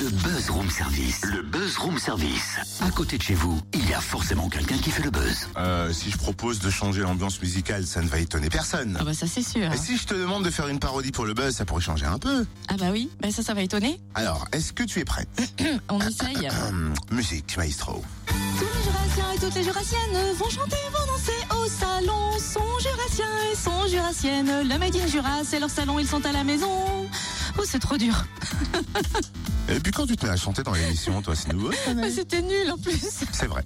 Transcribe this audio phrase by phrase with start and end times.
[0.00, 1.20] Le Buzz Room Service.
[1.26, 2.56] Le Buzz Room Service.
[2.80, 5.48] À côté de chez vous, il y a forcément quelqu'un qui fait le buzz.
[5.58, 8.96] Euh, si je propose de changer l'ambiance musicale, ça ne va étonner personne.
[8.98, 9.70] Ah bah ça c'est sûr.
[9.70, 12.06] Et si je te demande de faire une parodie pour le buzz, ça pourrait changer
[12.06, 12.46] un peu.
[12.68, 14.00] Ah bah oui, bah ça ça va étonner.
[14.14, 15.28] Alors, est-ce que tu es prête
[15.90, 16.48] On essaye.
[17.10, 18.02] Musique, maestro.
[18.26, 22.38] Tous les Jurassiens et toutes les Jurassiennes vont chanter, vont danser au salon.
[22.38, 24.66] Sont Jurassiens et sont Jurassiennes.
[24.66, 27.06] Le Made in Jura, c'est leur salon, ils sont à la maison.
[27.58, 28.14] Oh, c'est trop dur.
[29.70, 31.70] Et puis quand tu te mets à chanter dans l'émission, toi, c'est nouveau.
[32.12, 32.98] C'était nul en plus.
[33.32, 33.64] C'est vrai.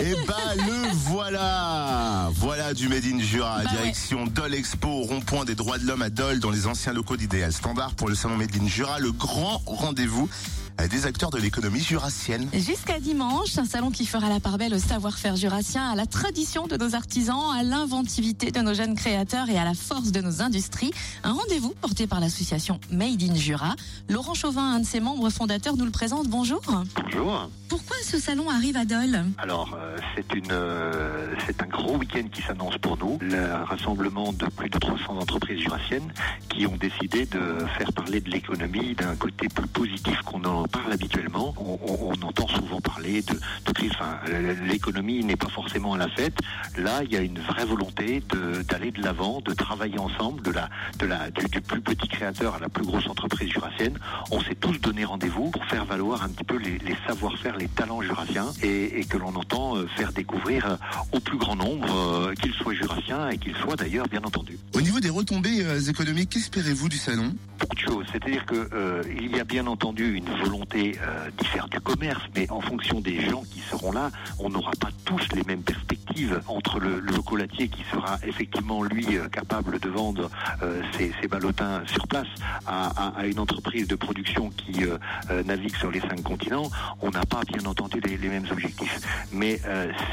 [0.00, 3.76] Et bah le voilà Voilà du Made in Jura, Bah ouais.
[3.76, 7.52] direction Dole Expo, rond-point des droits de l'homme à Dole, dans les anciens locaux d'Idéal
[7.52, 11.80] Standard pour le salon Made in Jura, le grand rendez-vous euh, des acteurs de l'économie
[11.80, 12.48] jurassienne.
[12.52, 16.66] Jusqu'à dimanche, un salon qui fera la part belle au savoir-faire jurassien, à la tradition
[16.66, 20.42] de nos artisans, à l'inventivité de nos jeunes créateurs et à la force de nos
[20.42, 20.90] industries.
[21.24, 23.74] Un rendez-vous porté par l'association Made in Jura.
[24.08, 26.28] Laurent Chauvin, un de ses membres fondateurs, nous le présente.
[26.28, 26.60] Bonjour.
[27.02, 27.48] Bonjour.
[27.68, 29.24] Pourquoi ce salon arrive à Dole?
[29.38, 33.18] Alors, euh, c'est une, euh, c'est un gros week-end qui s'annonce pour nous.
[33.22, 36.12] Le rassemblement de plus de 300 entreprises jurassiennes
[36.50, 40.92] qui ont décidé de faire parler de l'économie d'un côté plus positif qu'on en parle
[40.92, 41.54] habituellement.
[41.58, 46.38] On, on- on entend souvent parler de l'économie n'est pas forcément à la fête.
[46.78, 48.22] Là, il y a une vraie volonté
[48.68, 52.54] d'aller de l'avant, de travailler ensemble, de la, de la, du, du plus petit créateur
[52.54, 53.98] à la plus grosse entreprise jurassienne.
[54.30, 57.68] On s'est tous donné rendez-vous pour faire valoir un petit peu les, les savoir-faire, les
[57.68, 60.76] talents jurassiens et, et que l'on entend euh, faire découvrir euh,
[61.12, 64.58] au plus grand nombre, euh, qu'ils soient jurassiens et qu'ils soient d'ailleurs, bien entendu.
[64.74, 67.34] Au niveau des retombées économiques, qu'espérez-vous du salon?
[67.58, 68.06] Beaucoup de choses.
[68.12, 72.22] C'est-à-dire que euh, il y a bien entendu une volonté euh, d'y faire du commerce,
[72.34, 76.40] mais en fonction des gens qui seront là, on n'aura pas tous les mêmes perspectives
[76.48, 80.30] entre le, le chocolatier qui sera effectivement lui euh, capable de vendre
[80.62, 82.26] euh, ses, ses ballotins sur place
[82.66, 84.98] à, une entreprise de production qui euh,
[85.30, 86.70] euh, navigue sur les cinq continents.
[87.00, 89.00] On n'a pas bien entendu les, mêmes objectifs,
[89.32, 89.60] mais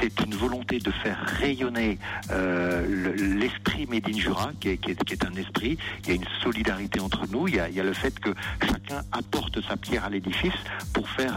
[0.01, 1.97] c'est une volonté de faire rayonner
[2.29, 5.77] le- l'esprit Made Jura, qui est, un esprit.
[6.03, 7.47] Il y a une solidarité entre nous.
[7.47, 8.29] Il y a, le fait que
[8.61, 10.53] chacun apporte sa pierre à l'édifice
[10.93, 11.35] pour faire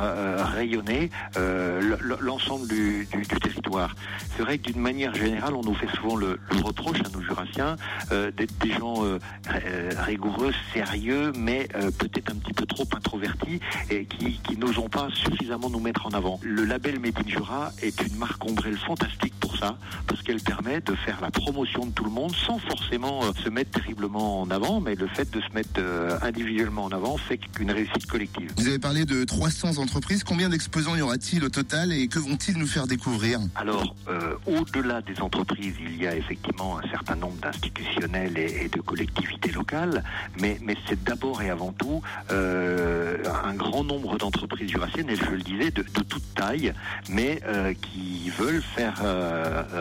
[0.55, 3.95] rayonner euh, l'ensemble du, du- du territoire.
[4.37, 7.23] C'est vrai que d'une manière générale, on nous fait souvent le, le reproche à nos
[7.23, 7.77] Jurassiens
[8.13, 9.19] euh, d'être des gens euh,
[9.67, 13.61] euh, rigoureux, sérieux, mais euh, peut-être un petit peu trop introvertis
[13.91, 16.41] et qui, qui n'osons pas suffisamment nous mettre en avant.
[16.43, 20.81] Le label Made in Jura est une marque ombrelle fantastique pour ça, parce qu'elle permet
[20.81, 24.81] de faire la promotion de tout le monde sans forcément se mettre terriblement en avant,
[24.81, 25.81] mais le fait de se mettre
[26.23, 28.51] individuellement en avant fait qu'une réussite collective.
[28.57, 32.57] Vous avez parlé de 300 entreprises, combien d'exposants y aura-t-il au total et que vont-ils
[32.57, 37.37] nous faire découvrir Alors, euh, au-delà des entreprises, il y a effectivement un certain nombre
[37.43, 40.03] d'institutionnels et, de collectivités locales,
[40.41, 40.59] mais,
[40.89, 42.01] c'est d'abord et avant tout
[42.31, 46.73] euh, un grand nombre d'entreprises jurassiennes, et je le disais, de, de toute taille,
[47.11, 49.03] mais euh, qui veulent faire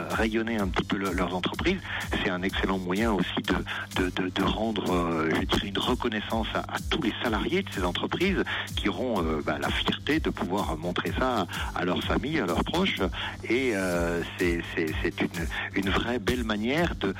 [0.10, 1.80] rayonner un petit peu le- leurs entreprises.
[2.24, 7.64] C'est un excellent moyen aussi de, rendre, je dirais, une reconnaissance à, tous les salariés
[7.64, 8.44] de ces entreprises
[8.76, 13.00] qui auront bah, la fierté de pouvoir montrer ça à leur famille, à leurs proches.
[13.50, 15.22] Et euh, c'est
[15.76, 17.14] une, vraie belle manière de,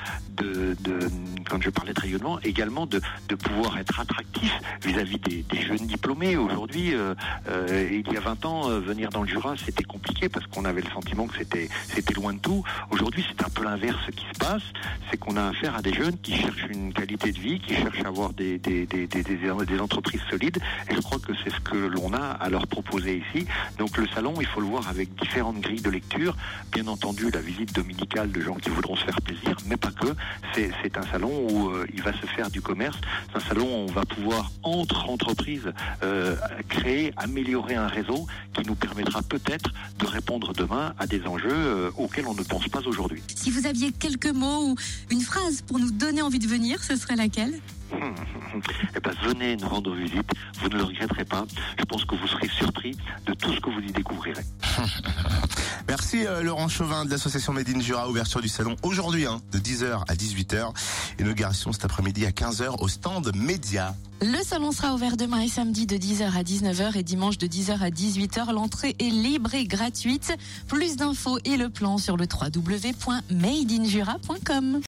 [1.48, 3.00] quand je parlais de rayonnement, également de,
[3.42, 4.52] pouvoir être attractif
[4.84, 6.36] vis-à-vis des, jeunes diplômés.
[6.36, 7.14] Aujourd'hui, euh,
[7.48, 10.82] euh, il y a 20 ans, venir dans le Jura, c'était compliqué parce qu'on avait
[10.82, 12.62] le sentiment que c'était loin de tout.
[12.90, 14.62] Aujourd'hui, c'est un peu l'inverse qui se passe.
[15.10, 18.02] C'est qu'on a affaire à des jeunes qui cherchent une qualité de vie, qui cherchent
[18.04, 18.60] à avoir des,
[19.80, 20.58] entreprises solides.
[20.90, 23.46] Et je crois que c'est ce que l'on a à leur proposer ici.
[23.96, 26.36] Le salon, il faut le voir avec différentes grilles de lecture.
[26.72, 30.08] Bien entendu, la visite dominicale de gens qui voudront se faire plaisir, mais pas que.
[30.54, 32.98] C'est c'est un salon où euh, il va se faire du commerce.
[33.30, 35.72] C'est un salon où on va pouvoir, entre entreprises,
[36.02, 36.36] euh,
[36.68, 41.90] créer, améliorer un réseau qui nous permettra peut-être de répondre demain à des enjeux euh,
[41.96, 43.22] auxquels on ne pense pas aujourd'hui.
[43.34, 44.76] Si vous aviez quelques mots ou
[45.10, 47.54] une phrase pour nous donner envie de venir, ce serait laquelle?
[48.94, 50.30] Eh ben, venez nous rendre visite,
[50.60, 51.46] vous ne le regretterez pas.
[51.78, 52.96] Je pense que vous serez surpris
[53.26, 54.44] de tout ce que vous y découvrirez.
[55.88, 59.58] Merci euh, Laurent Chauvin de l'association Made in Jura, ouverture du salon aujourd'hui hein, de
[59.58, 60.72] 10h à 18h.
[61.18, 63.94] Inauguration cet après-midi à 15h au stand Média.
[64.22, 67.80] Le salon sera ouvert demain et samedi de 10h à 19h et dimanche de 10h
[67.80, 68.52] à 18h.
[68.52, 70.32] L'entrée est libre et gratuite.
[70.68, 74.80] Plus d'infos et le plan sur le www.madeinjura.com.